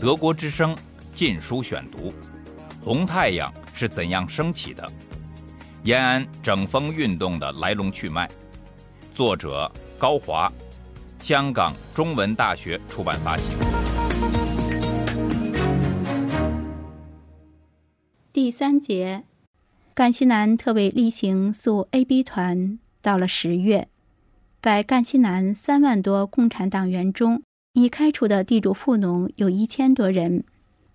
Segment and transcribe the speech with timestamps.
[0.00, 0.76] 德国之声
[1.12, 2.10] 《禁书选读》：
[2.80, 4.88] 红太阳是怎样升起的？
[5.82, 8.30] 延安整风运动的来龙去脉。
[9.12, 9.68] 作者
[9.98, 10.52] 高华，
[11.20, 13.58] 香港中文大学出版发行。
[18.32, 19.24] 第三节，
[19.94, 23.88] 赣西南特委例行诉 AB 团到了十月，
[24.62, 27.42] 在赣西南三万多共产党员中。
[27.78, 30.42] 已开除的地主富农有一千多人。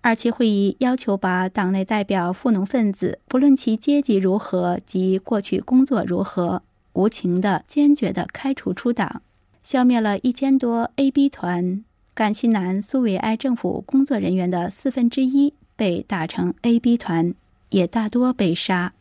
[0.02, 6.62] 二期会议要求把党内代表富农分子，不论其阶级如何及过去工作如何，
[6.92, 9.22] 无情的、坚决的开除出党，
[9.62, 11.82] 消灭了一千多 AB 团。
[12.12, 17.32] 赣西南苏维埃政府工作人员的四分之一被打成 AB 团，
[17.70, 18.92] 也大多被杀。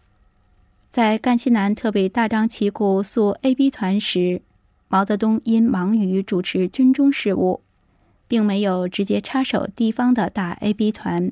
[0.90, 4.42] 在赣西南特别大张旗鼓肃 AB 团时，
[4.88, 7.60] 毛泽东因忙于主持军中事务。
[8.34, 11.32] 并没有直接插手地方的大 AB 团。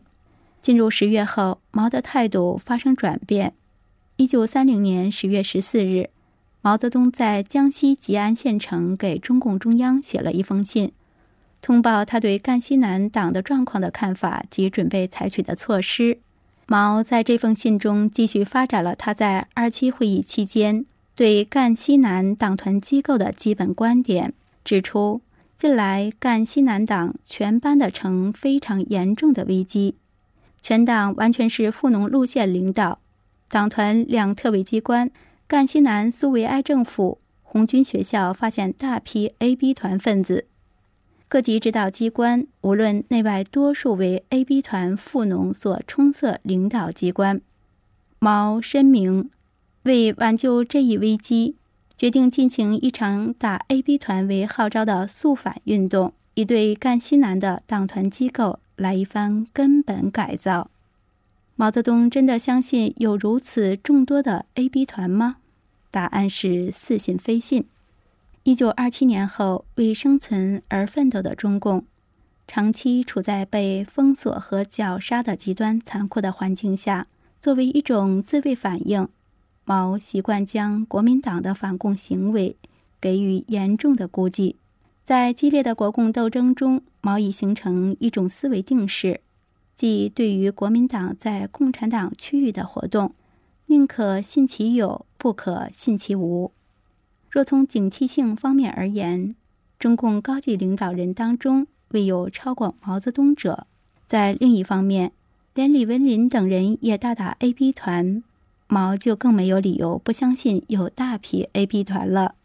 [0.62, 3.56] 进入十月后，毛的态度发生转变。
[4.18, 6.12] 一九三零年十月十四日，
[6.62, 10.92] 毛泽东在江西吉安县城给中共中央写了一封信，
[11.60, 16.20] 通报他对赣西南党的状况的看法及准备采取的措施。
[16.68, 20.86] 毛在这封信中继续发展了他在二七会议期间
[21.16, 25.22] 对赣西南党团机构的基本观点，指出。
[25.62, 29.94] 近来赣西南党全班的呈非常严重的危机，
[30.60, 32.98] 全党完全是富农路线领导，
[33.48, 35.12] 党团两特委机关
[35.48, 40.48] 赣西南苏维埃政府红军学校发现大批 AB 团分子，
[41.28, 47.40] 各级指导机关无论内外多数为 AB 团富农所充塞领导机关。
[48.18, 49.30] 毛申明
[49.84, 51.58] 为挽救这一危机。
[52.02, 60.72] 决定进行一场打 AB 团为号召的肃反运动，以对赣西南的党团机构来一番根本改造。
[61.56, 65.36] 毛泽东真的相信有如此众多的 AB 团吗？
[65.92, 67.68] 答案是似信非信。
[68.42, 71.86] 一九二七年后，为生存而奋斗的中共，
[72.48, 77.06] 长期处在被封锁和绞杀的极端残酷的环境下，
[77.40, 79.08] 作为一种自卫反应。
[79.64, 82.56] 毛习惯将国民党的反共行为
[83.00, 84.58] 给予严重的估计，
[85.06, 89.22] 在激烈的国共斗争中，毛已形成一种思维定式，
[89.76, 93.14] 即对于国民党在共产党区域的活动，
[93.68, 96.52] 宁可信其有，不可信其无。
[97.30, 99.36] 若从警惕性方面而言，
[99.80, 103.66] 中共高级领导人当中未有超过毛泽东者；
[104.06, 105.14] 在另一方面，
[105.54, 108.22] 连李文林等人也大打 AB 团。
[108.74, 112.36] 毛就更没有理由不相信有大批 AB 团了。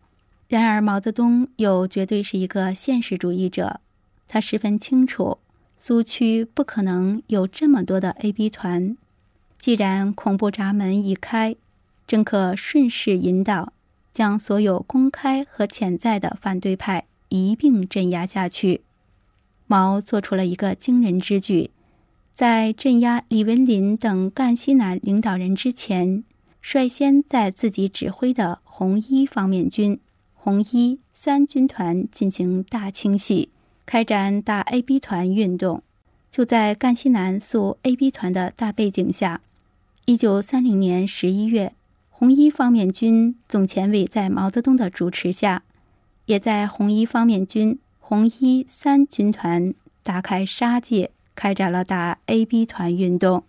[0.49, 3.79] 然而，毛泽东又绝对是一个现实主义者，
[4.27, 5.39] 他十分清楚
[5.79, 8.97] 苏区不可能有这么多的 AB 团。
[9.57, 11.55] 既然恐怖闸门一开，
[12.09, 13.73] 正可顺势引导，
[14.13, 18.83] 将所有公开和潜在的反对派一并镇压下去。
[19.69, 21.71] 毛做出了一个惊人之举。
[22.37, 26.23] 在镇压李文林等赣西南领导人之前，
[26.61, 29.99] 率先在自己指挥的红一方面军、
[30.35, 33.49] 红一三军团进行大清洗，
[33.87, 35.83] 开展大 AB 团运动。
[36.31, 39.41] 就在赣西南肃 AB 团的大背景下，
[40.05, 41.73] 一九三零年十一月，
[42.11, 45.63] 红一方面军总前委在毛泽东的主持下，
[46.27, 49.73] 也在红一方面军、红一三军团
[50.03, 51.13] 大开杀戒。
[51.37, 53.45] 开展了打 AB 团运动。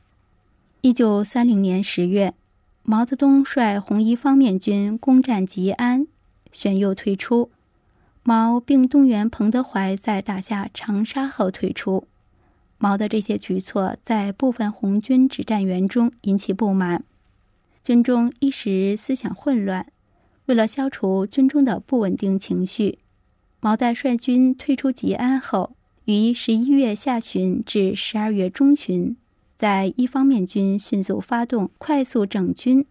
[0.81, 2.35] 一九三零年十月，
[2.83, 6.05] 毛泽东率红一方面军攻占吉安，
[6.51, 7.49] 选右退出。
[8.21, 12.07] 毛并动员彭德怀在打下长沙后退出。
[12.77, 17.05] 毛的这些举措在部分红军指战员中引起不满，
[17.81, 19.87] 军中一时思想混乱。
[20.47, 22.99] 为了消除军中的不稳定情绪，
[23.61, 25.76] 毛在率军退出吉安后。
[26.07, 29.17] 于十一月下旬至十二月中旬，
[29.57, 32.85] 在一方面军迅速发动快速整军，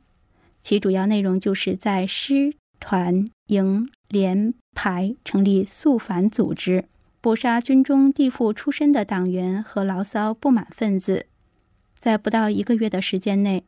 [0.60, 6.84] 其主要内容就是在师、团、营、连、排成立肃反组织，
[7.22, 11.24] 捕杀军中地富出身的党员和牢骚不满分子。
[11.98, 13.64] 在不到一个月的时间内，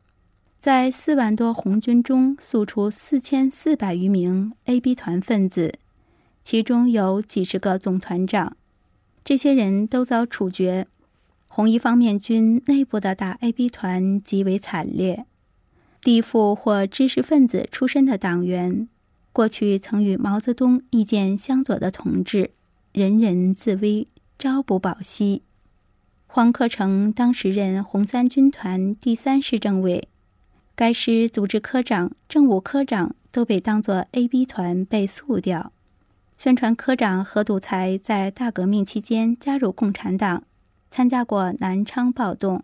[0.59, 5.73] 在四万多红军中肃出四千四百余名 AB 团分子，
[6.43, 8.55] 其中有几十个总团长。
[9.23, 10.87] 这些人都遭处决。
[11.47, 15.25] 红一方面军内部的大 AB 团极为惨烈，
[16.01, 18.87] 地富或知识分子出身的党员，
[19.33, 22.51] 过去曾与毛泽东意见相左的同志，
[22.91, 24.07] 人人自危，
[24.37, 25.41] 朝不保夕。
[26.27, 30.07] 黄克诚当时任红三军团第三师政委，
[30.75, 35.73] 该师组织科长、政务科长都被当作 AB 团被肃掉。
[36.39, 40.43] 宣传科长何笃才在大革命期间加入共产党，
[40.89, 42.63] 参加过南昌暴动。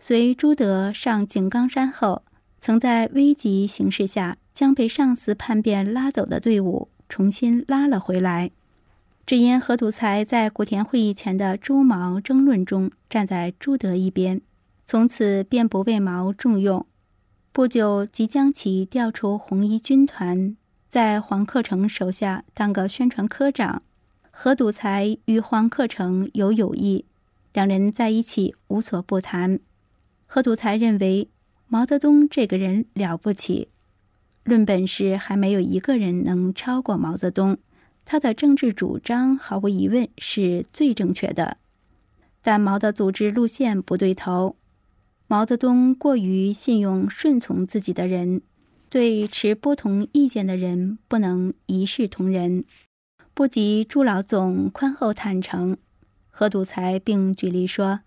[0.00, 2.22] 随朱德上井冈山后，
[2.58, 8.50] 曾在危急形势下将被上司叛变拉走的队伍重新拉了回来。
[9.24, 14.40] 只因何笃才在古田会议前的朱毛争论中站在朱德一边，
[14.84, 16.84] 从此便不被毛重用。
[17.52, 20.56] 不久即将其调出红一军团。
[20.94, 23.82] 在黄克诚手下当个宣传科长，
[24.30, 27.04] 何笃才与黄克诚有友谊，
[27.52, 29.58] 两人在一起无所不谈。
[30.24, 31.26] 何笃才认为
[31.66, 33.70] 毛泽东这个人了不起，
[34.44, 37.58] 论本事还没有一个人能超过毛泽东，
[38.04, 41.56] 他的政治主张毫无疑问是最正确的，
[42.40, 44.54] 但毛的组织路线不对头，
[45.26, 48.42] 毛泽东过于信用顺从自己的人。
[48.94, 52.64] 对持不同意见的人不能一视同仁，
[53.34, 55.76] 不及朱老总宽厚坦诚。
[56.30, 58.02] 何笃才并举例说，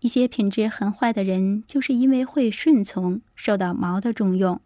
[0.00, 4.58] 一些品质很坏的人，就是因为会顺从，受到毛的重用，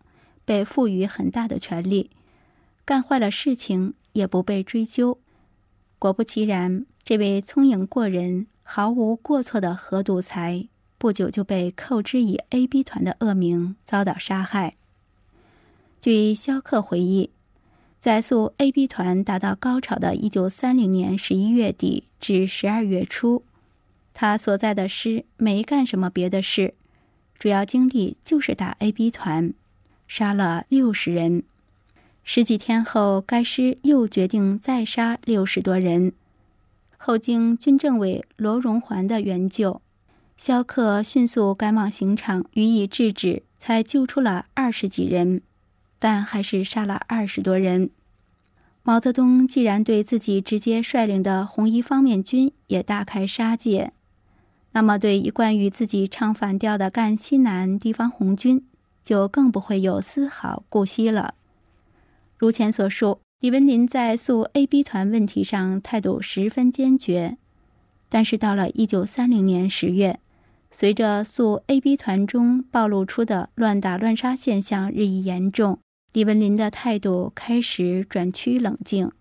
[0.45, 2.13] 被赋予很大的权力，
[2.85, 5.19] 干坏了事情也不被追究。
[5.99, 14.77] 果不其然，这位聪颖过人、毫无过错的何笃才，不久就被扣之以 AB 团的恶名，遭到杀害。
[16.09, 17.31] 据肖克回忆，
[17.99, 23.43] 在苏 AB 团达到高潮的1930年11月底至12月初，
[24.15, 26.75] 他所在的师没干什么别的事，
[27.37, 29.53] 主要精力就是打 AB 团，
[30.07, 31.43] 杀了60人。
[32.23, 36.13] 十几天后，该师又决定再杀60多人。
[36.97, 39.83] 后经军政委罗荣桓的援救，
[40.37, 45.43] 肖克迅速赶往刑场予以制止，才救出了二十几人。
[45.99, 47.91] 但还是杀了二十多人。
[48.83, 53.93] 毛泽东既然对自己直接率领的红一方面军也大开杀戒，
[54.73, 58.65] 那么对一贯与自己唱反调的赣西南地方红军
[59.03, 61.35] 就更不会有丝毫顾惜了。
[62.39, 67.39] 如前所述，李文林在肃 AB 团问题上态度十分坚决，
[68.09, 70.21] 但是到了一九三零年十月，
[70.71, 75.81] 随着肃 AB 团中暴露出的乱打乱杀现象日益严重。
[76.17, 79.13] 李文林的态度开始转趋冷静。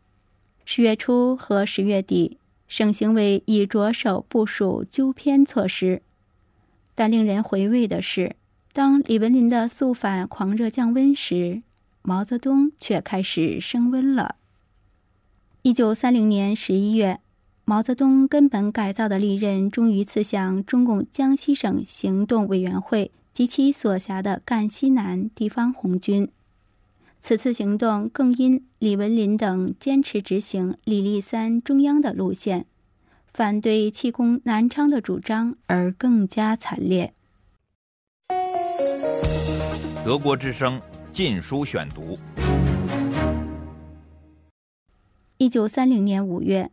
[0.64, 2.38] 十月初和十月底，
[2.70, 6.02] 省行委已着手部署纠偏措施。
[6.94, 8.38] 但令人回味的是，
[8.72, 11.64] 当李文林的肃反狂热降温时，
[12.02, 14.36] 毛泽东却开始升温了。
[15.64, 17.20] 一九三零年十一月，
[17.66, 26.30] 毛泽东根本改造的利刃终于刺向中共江西省行动委员会及其所辖的赣西南地方红军。
[27.28, 32.68] 此次行动更因李文林等坚持执行李立三中央的路线，
[33.34, 37.16] 反对弃攻南昌的主张而更加惨烈。
[40.06, 40.80] 德国之声
[41.12, 42.14] 《禁书选读》。
[45.38, 46.70] 一九三零年五月，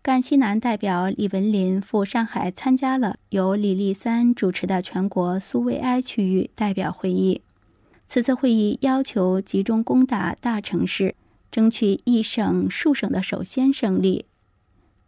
[0.00, 7.42] 赣西南代表李文林赴上海参加了由李立三主持的全国苏维埃区域代表会议。
[8.08, 11.14] 此次会议要求集中攻打大城市，
[11.52, 14.24] 争取一省数省的首先胜利。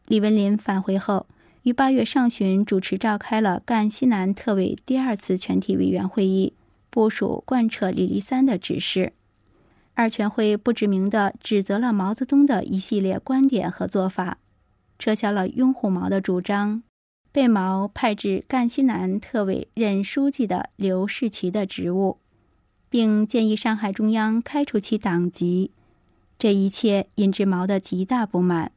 [0.06, 1.26] 李文林返回后，
[1.62, 6.52] 于八月上旬主持召开了赣西南特委第二次全体委员会议，
[6.90, 9.14] 部署贯彻李立三的指示。
[9.94, 14.36] 二全会不指名地指责了毛泽东的一系列观点和做法，
[14.98, 16.82] 撤销了拥护毛的主张，
[17.32, 22.18] 被毛派至赣西南特委任书记的刘士奇的职务。
[22.90, 25.70] 并建议上海中央开除其党籍，
[26.36, 28.72] 这一切引致毛的极大不满。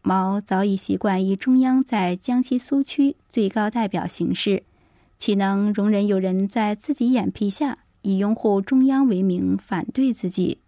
[0.00, 4.62] 毛早已习惯以中央在江西苏区最高代表行事，
[5.18, 10.58] 岂能容忍有人在自己眼皮下以拥护中央为名反对自己？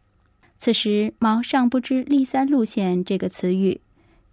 [0.58, 3.80] 此时毛尚不知“立三路线”这个词语，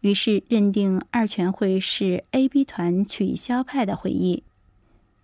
[0.02, 4.44] 于是认定二全会是 AB 团取消派的会议。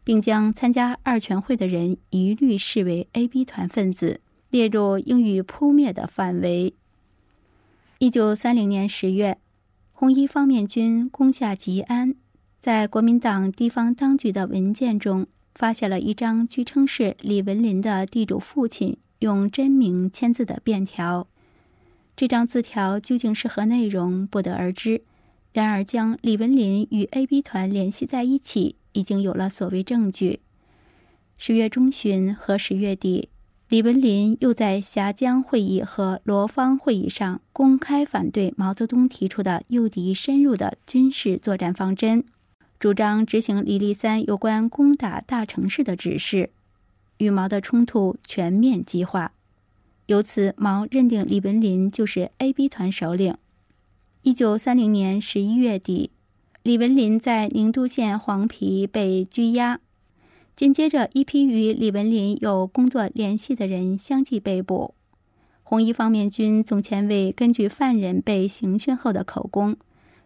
[0.04, 4.20] 并将参加二全会的人一律视为 AB 团分子，
[4.50, 6.74] 列入应予扑灭的范围。
[8.00, 9.38] 一九三零年十月，
[9.92, 12.16] 红一方面军攻下吉安，
[12.60, 21.28] 在国民党地方当局的文件中，发现了一张据称是李文林的地主父亲用真名签字的便条。
[22.16, 25.02] 这张字条究竟是何内容，不得而知，
[25.54, 30.40] 然而，将李文林与 AB 团联系在一起，已经有了所谓证据。
[31.38, 33.30] 十月中旬和十月底，
[33.70, 42.24] 李文林又在峡江会议和罗芳会议上公开反对毛泽东提出的诱敌深入的军事作战方针，
[42.80, 46.52] 主张执行李立三有关攻打大城市的指示，
[47.18, 49.34] 与毛的冲突全面激化。
[50.06, 53.36] 由此，毛认定李文林就是 AB 团首领。
[54.22, 56.12] 一九三零年十一月底，
[56.64, 59.82] 李文林在宁都县黄陂被拘押，
[60.56, 64.96] 紧接着一批与李文林有工作联系的人相继被捕。
[65.62, 69.76] 红一方面军总前卫根据犯人被刑讯后的口供，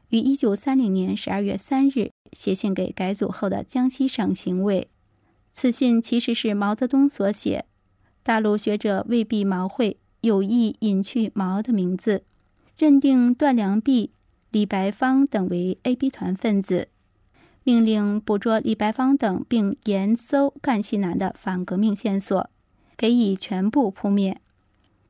[0.10, 4.90] 于一九三零年十二月三日写信给改组后的江西省行委。
[5.52, 7.66] 此信其实是毛泽东所写。
[8.22, 12.22] 大陆学者未必毛会有意隐去毛的名字，
[12.78, 14.12] 认定段良弼、
[14.52, 16.88] 李白芳等为 AB 团分子，
[17.64, 22.50] 命令捕捉李白芳等，并严搜赣西南的反革命线索，
[22.96, 24.40] 给以全部扑灭。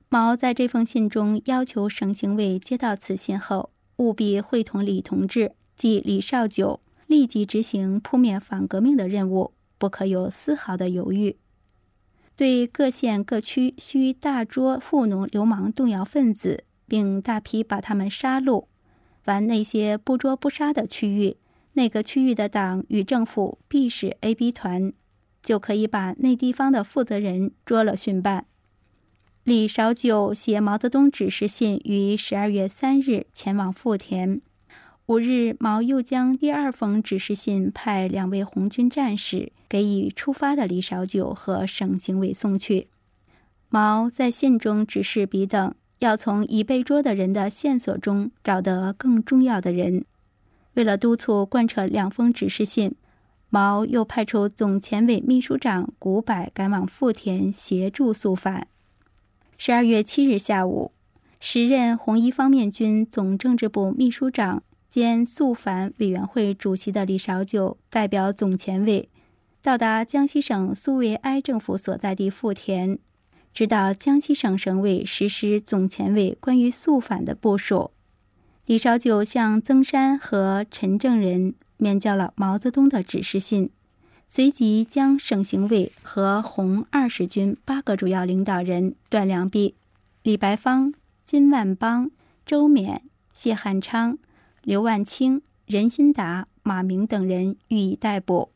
[0.10, 11.38] 毛在这封信中要求省行委接到此信后，务必会同李同志即李绍九立即执行扑灭反革命的任务，不可有丝毫的犹豫。
[12.36, 18.66] 对各县各区需大捉富农流氓动摇分子，并大批把他们杀戮。
[19.28, 21.36] 凡那些不捉不杀的区域，
[21.74, 24.94] 那个区域的党与政府必是 AB 团，
[25.44, 28.46] 就可以把那地方的负责人捉了训办。
[29.44, 34.40] 李少九写毛泽东指示信于十二月三日前往富田。
[35.08, 42.88] 五日，毛又将第二封指示信派两位红军战士给已出发的李少九和省行委送去。
[43.68, 50.06] 毛在信中指示彼等要从已被捉的人的线索中找得更重要的人。
[50.74, 52.96] 为了督促贯彻两封指示信，
[53.50, 58.68] 毛又派出总前委秘书长古柏赶往富田协助肃反。
[59.58, 60.92] 十二月七日下午，
[61.40, 64.64] 时任红一方面军总政治部秘书长。
[64.90, 69.10] 兼肃反委员会主席的李绍九代表总前委
[69.62, 72.98] 到达江西省苏维埃政府所在地富田，
[73.58, 77.90] 指导江西省省委实施总前委关于肃反的部署。
[78.68, 83.72] 李绍九向曾山和陈正仁面交了毛泽东的指示信，
[84.28, 89.74] 随即将省行委和红二十军八个主要领导人段良弼、
[90.22, 90.94] 李白芳、
[91.26, 92.12] 金万邦、
[92.46, 93.00] 周勉、
[93.34, 94.20] 谢汉昌。
[94.62, 98.52] 刘万清、任新达、马明等人予以逮捕。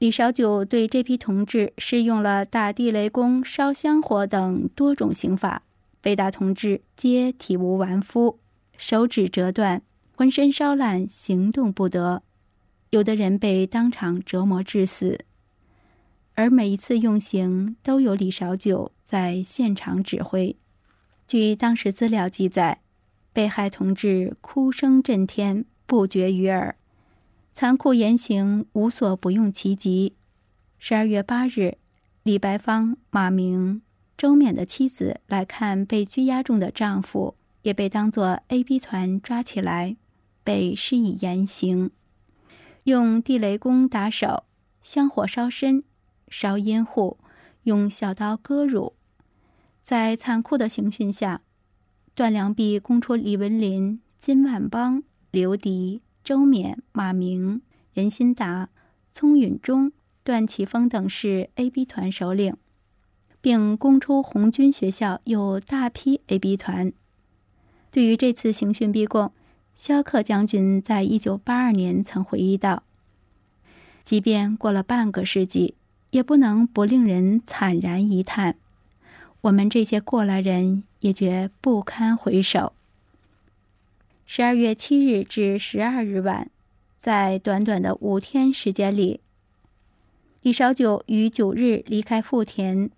[0.00, 5.62] 李少九对这批同志施用了打地雷公、烧香火等多种刑法，
[6.00, 8.38] 被打同志皆体无完肤，
[8.78, 9.82] 手指折断，
[10.16, 12.22] 浑身烧烂，行动不得。
[12.88, 15.26] 有的人被当场折磨致死。
[16.34, 20.56] 而每一次用刑，都有李少九在现场指挥。
[21.28, 22.80] 据当时资料记载。
[23.32, 26.74] 被害同志哭声震天，不绝于耳，
[27.52, 30.14] 残酷言行无所不用其极。
[30.78, 31.76] 十二月八日，
[32.22, 33.82] 李白芳、马明、
[34.16, 39.96] 周勉的妻子来看被拘押中的丈夫，也被当作 AB 团抓起来，
[40.42, 41.90] 被施以严刑，
[42.84, 44.44] 用地雷公打手，
[44.82, 45.84] 香火烧身，
[46.28, 47.18] 烧阴户，
[47.64, 48.94] 用小刀割乳，
[49.82, 51.42] 在残酷的刑讯下。
[52.14, 57.62] 段良弼供出李文林、金万邦、刘迪、周勉、马明、
[57.92, 58.68] 任新达、
[59.12, 62.54] 聪允中、段祺峰等是 AB 团首领，
[63.40, 66.92] 并供出红军学校有大批 AB 团。
[67.90, 69.32] 对于这次刑讯逼供，
[69.74, 72.84] 肖克将军在一九八二年曾回忆道
[74.04, 75.74] ：“即便过了半个世纪，
[76.10, 78.56] 也不能不令人惨然一叹。”
[79.42, 82.74] 我们这些过来人也觉不堪回首。
[84.32, 86.48] 十二月七日至十二日晚，
[87.00, 89.18] 在短短的五天时间里，
[90.42, 92.90] 李少九于九日离开富田，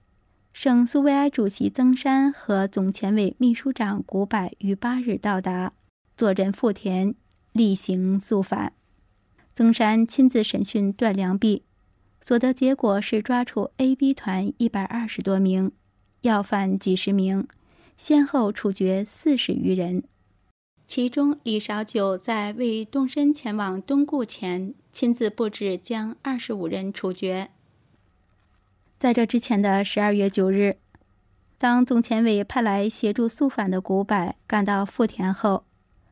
[0.53, 5.73] 省苏维埃主席曾山和总前委秘书长古柏于八日到达，
[6.19, 7.15] 坐镇富田，
[7.53, 8.75] 例行肃反。
[9.55, 11.63] 曾山亲自审讯段良弼，
[12.21, 15.73] 所得结果是抓出 AB 团一百二十多名。
[16.21, 17.49] 要犯几十名，
[17.97, 20.05] 先后处决四十余人。
[20.87, 27.51] 其中，李少九在未动身前往东固前，亲自布置将二十五人处决。
[28.99, 30.77] 在这之前的十二月九日，
[31.57, 35.65] 当总前委派来协助肃反的古柏赶到富田后，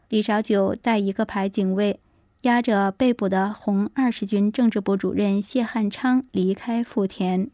[0.08, 2.00] 李少九带一个排警卫，
[2.42, 7.50] 押着被捕的红二十军政治部主任谢汉昌离开富田。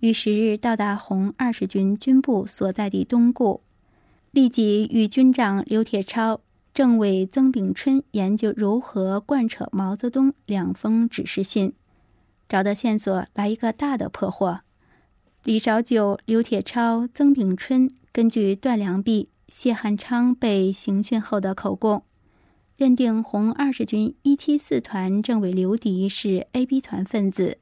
[0.00, 3.62] 于十日到达红二十军军部所在地东固，
[4.32, 6.40] 立即与军长刘铁超、
[6.72, 11.72] 政委曾炳春研究如何贯彻毛泽东两封指示信，
[12.48, 14.60] 找到线索，来一个大的破获。
[15.42, 22.04] 李少九、刘铁超、曾炳春根据段良弼、谢汉昌被刑讯后的口供，
[22.76, 27.58] 认定红二十军一七四团政委刘迪是 AB 团分子。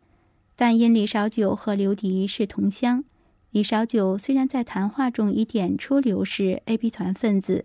[0.55, 3.05] 但因李少九和刘迪是同乡，
[3.51, 7.65] 李少九虽然在谈话中已点出刘是 AB 团分子，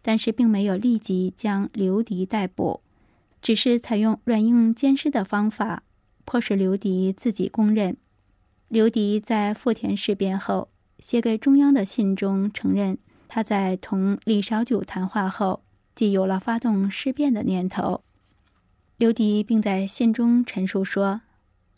[0.00, 2.80] 但是并没有立即将刘迪逮捕，
[3.42, 5.82] 只是采用软硬兼施的方法，
[6.24, 7.96] 迫使刘迪自己供认。
[8.68, 10.68] 刘迪在富田事变后
[11.00, 12.96] 写给中央的信中承认，
[13.26, 15.62] 他在同李少九谈话后
[15.96, 18.02] 即有了发动事变的念头。
[18.96, 21.22] 刘迪并在信中陈述说。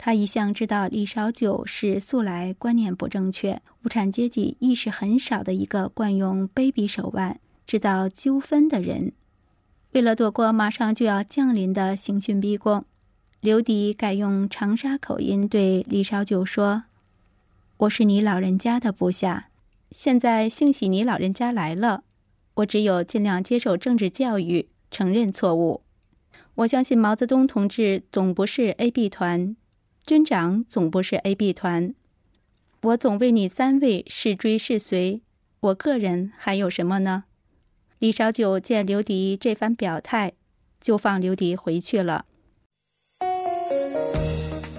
[0.02, 9.12] 他一向知道李少九是素来观念不正确、无产阶级意识很少的一个惯用卑鄙手腕、制造纠纷的人。
[9.92, 12.83] 为了躲过马上就要降临的刑讯逼供，
[13.42, 16.85] 刘迪改用长沙口音对李少九说
[17.76, 19.50] ：“我是你老人家的部下，
[19.90, 22.04] 现在幸喜你老人家来了，
[22.54, 25.83] 我只有尽量接受政治教育，承认错误。
[26.54, 29.54] 我相信毛泽东同志总不是 AB 团。”
[30.11, 31.95] 军长总部是 AB 团，
[32.83, 35.23] 我总为你三位是追是随，
[35.61, 37.26] 我个人还有什么呢？
[38.00, 40.33] 李少九见刘迪这番表态，
[40.81, 42.25] 就放刘迪回去了。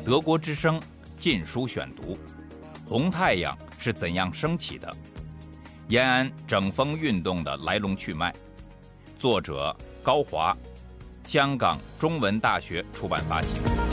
[0.04, 0.78] 德国之声
[1.18, 2.16] 《禁书选读》：
[2.86, 4.94] 红太阳是怎样升起的？
[5.88, 8.36] 延安整风运动的来龙去脉。
[9.18, 9.74] 作者
[10.04, 10.54] 高华，
[11.26, 13.91] 香港中文大学出版发行。